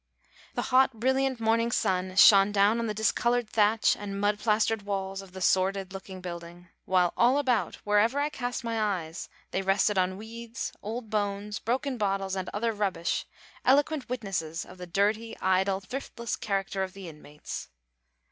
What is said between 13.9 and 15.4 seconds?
witnesses of the dirty,